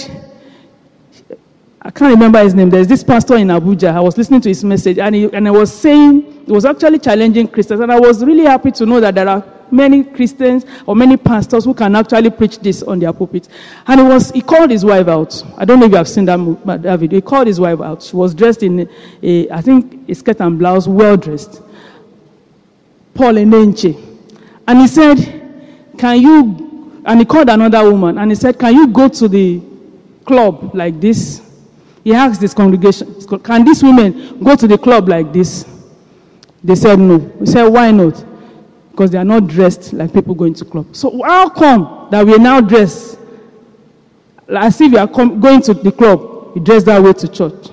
[1.87, 2.69] I can't remember his name.
[2.69, 3.93] There's this pastor in Abuja.
[3.93, 6.99] I was listening to his message, and, he, and I was saying, he was actually
[6.99, 7.79] challenging Christians.
[7.79, 11.63] And I was really happy to know that there are many Christians or many pastors
[11.63, 13.47] who can actually preach this on their pulpit.
[13.87, 15.41] And he was he called his wife out.
[15.57, 17.19] I don't know if you have seen that, that video.
[17.19, 18.03] He called his wife out.
[18.03, 18.89] She was dressed in
[19.23, 21.61] a, I think, a skirt and blouse, well dressed.
[23.13, 23.95] Paul Enenche.
[24.67, 25.15] And he said,
[25.97, 29.61] Can you, and he called another woman, and he said, Can you go to the
[30.25, 31.46] club like this?
[32.07, 35.65] He asked this congregation, Can these women go to the club like this?
[36.63, 37.19] They said no.
[37.39, 38.23] He said, Why not?
[38.97, 40.95] because they are not dressed like people going to club.
[40.95, 43.19] So how come that we are now dressed
[44.49, 47.67] as if you are com- going to the club, you dress that way to church,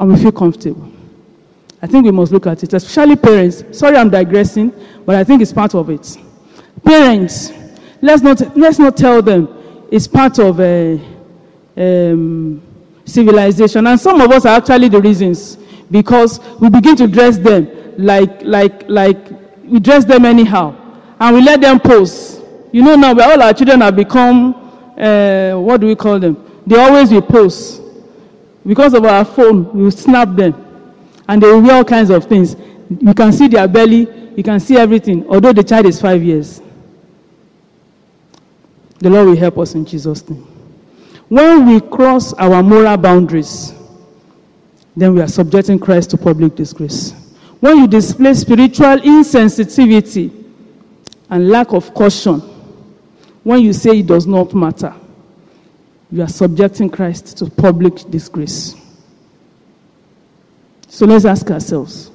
[0.00, 0.90] and we feel comfortable?
[1.80, 3.62] I think we must look at it, especially parents.
[3.70, 4.72] Sorry, I'm digressing,
[5.06, 6.18] but I think it's part of it.
[6.84, 7.52] Parents,
[8.02, 10.94] let's not let's not tell them it's part of a
[11.76, 12.60] um,
[13.08, 15.56] civilization, and some of us are actually the reasons
[15.90, 19.18] because we begin to dress them like like like
[19.64, 20.74] we dress them anyhow
[21.20, 22.40] and we let them pose.
[22.72, 24.54] You know now, all our children have become,
[24.98, 26.62] uh, what do we call them?
[26.66, 27.80] They always will pose.
[28.66, 30.54] Because of our phone, we snap them.
[31.28, 32.56] And they wear all kinds of things.
[33.00, 34.06] You can see their belly,
[34.36, 36.60] you can see everything, although the child is five years.
[38.98, 40.57] The Lord will help us in Jesus' name.
[41.28, 43.74] When we cross our moral boundaries,
[44.96, 47.12] then we are subjecting Christ to public disgrace.
[47.60, 50.32] When you display spiritual insensitivity
[51.28, 52.40] and lack of caution,
[53.44, 54.94] when you say it does not matter,
[56.10, 58.74] you are subjecting Christ to public disgrace.
[60.88, 62.10] So let's ask ourselves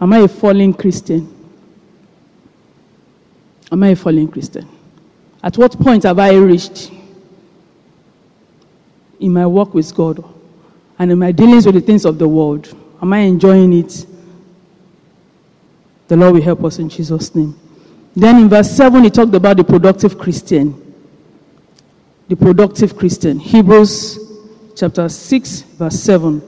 [0.00, 1.32] Am I a fallen Christian?
[3.70, 4.68] Am I a fallen Christian?
[5.42, 6.90] At what point have I reached
[9.22, 10.22] in my work with God
[10.98, 12.74] and in my dealings with the things of the world?
[13.00, 14.06] Am I enjoying it?
[16.08, 17.58] The Lord will help us in Jesus' name.
[18.14, 20.94] Then in verse 7, he talked about the productive Christian.
[22.28, 23.38] The productive Christian.
[23.38, 24.18] Hebrews
[24.76, 26.42] chapter 6, verse 7.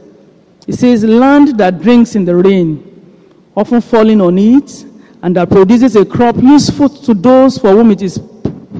[0.66, 4.84] It says, Land that drinks in the rain, often falling on it,
[5.22, 8.20] and that produces a crop useful to those for whom it is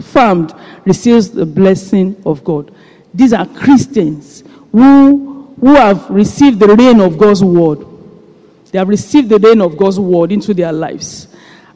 [0.02, 2.74] farmed, receives the blessing of God.
[3.14, 7.86] These are Christians who, who have received the rain of God's word
[8.74, 11.28] they have received the rain of God's word into their lives.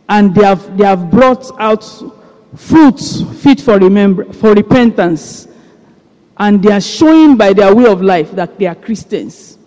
[0.08, 1.84] And they have, they have brought out
[2.56, 5.46] fruits fit for, remember, for repentance.
[6.36, 9.58] And they are showing by their way of life that they are Christians.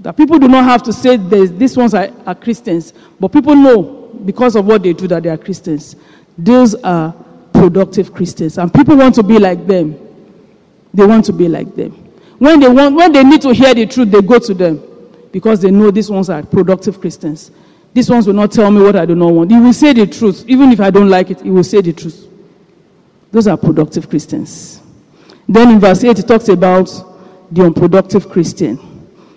[0.00, 3.82] That people do not have to say these ones are, are Christians, but people know
[4.26, 5.96] because of what they do that they are Christians.
[6.36, 7.14] Those are
[7.54, 8.58] productive Christians.
[8.58, 10.05] And people want to be like them.
[10.96, 11.92] They want to be like them.
[12.38, 14.82] When they want, when they need to hear the truth, they go to them
[15.30, 17.50] because they know these ones are productive Christians.
[17.92, 19.50] These ones will not tell me what I do not want.
[19.50, 20.44] He will say the truth.
[20.48, 22.26] Even if I don't like it, he will say the truth.
[23.30, 24.80] Those are productive Christians.
[25.46, 26.90] Then in verse 8, it talks about
[27.50, 28.78] the unproductive Christian.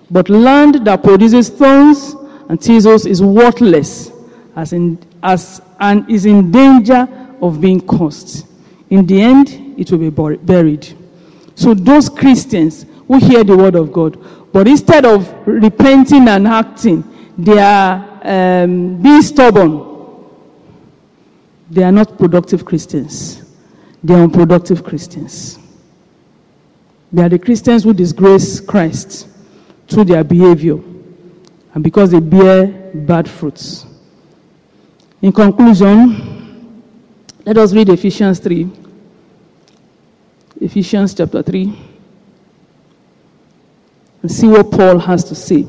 [0.10, 2.16] But land that produces thorns
[2.48, 4.12] and thistles is worthless
[4.56, 7.08] as in, as, and is in danger
[7.42, 8.46] of being cursed.
[8.90, 10.96] In the end, it will be buried.
[11.60, 14.18] So those Christians who hear the word of God
[14.52, 17.04] but instead of repenting and acting,
[17.38, 19.86] they are um, being stubborn.
[21.70, 23.44] They are not productive Christians.
[24.04, 25.60] They are unproductive Christians.
[27.12, 29.28] They are the Christians who disgrace Christ
[29.88, 30.80] through their behavior
[31.74, 33.86] and because they bear bad fruits.
[35.22, 36.84] In conclusion,
[37.46, 38.70] let us read Ephesians 3.
[40.62, 41.74] Ephesians chapter 3
[44.22, 45.66] and see what Paul has to say.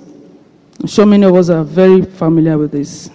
[0.80, 3.10] I'm sure many of us are very familiar with this.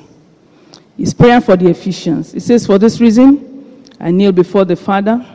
[0.95, 2.31] He's praying for the Ephesians.
[2.31, 5.25] He says, For this reason, I kneel before the Father,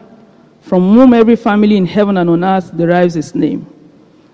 [0.62, 3.66] from whom every family in heaven and on earth derives its name.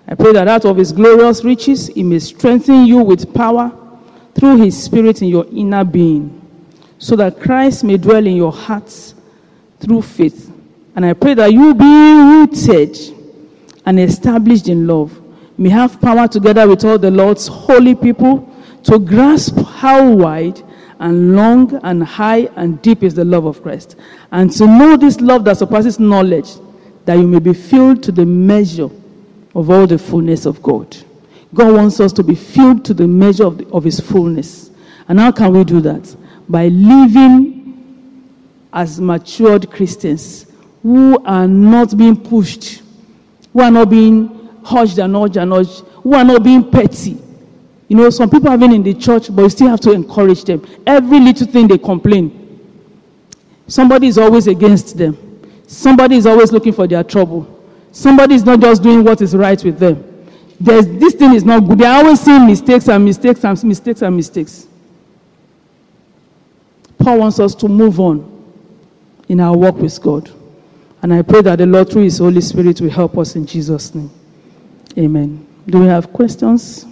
[0.07, 3.71] I pray that out of his glorious riches, he may strengthen you with power
[4.35, 6.33] through his spirit in your inner being,
[6.99, 9.15] so that Christ may dwell in your hearts
[9.79, 10.46] through faith.
[10.97, 12.97] And I pray that you be rooted
[13.85, 15.15] and established in love,
[15.55, 20.59] may have power together with all the Lord's holy people to grasp how wide
[20.99, 23.95] and long and high and deep is the love of Christ.
[24.31, 26.49] And to know this love that surpasses knowledge,
[27.05, 28.89] that you may be filled to the measure
[29.53, 30.97] of all the fullness of God.
[31.53, 34.71] God wants us to be filled to the measure of, the, of His fullness.
[35.07, 36.15] And how can we do that?
[36.49, 37.85] By living
[38.73, 40.46] as matured Christians
[40.83, 42.81] who are not being pushed,
[43.53, 47.17] who are not being hushed and urged and urged, who are not being petty.
[47.87, 50.43] You know, some people have been in the church, but you still have to encourage
[50.43, 50.65] them.
[50.85, 52.59] Every little thing they complain,
[53.67, 55.17] somebody is always against them.
[55.67, 57.53] Somebody is always looking for their trouble.
[57.91, 60.03] Somebody is not just doing what is right with them.
[60.59, 61.77] There's, this thing is not good.
[61.77, 64.67] They are always seeing mistakes and mistakes and mistakes and mistakes.
[66.97, 68.33] Paul wants us to move on
[69.29, 70.31] in our walk with God.
[71.07, 73.95] And I pray that the Lord, through His Holy Spirit, will help us in Jesus'
[73.95, 74.11] name.
[74.97, 75.47] Amen.
[75.65, 76.85] Do we have questions?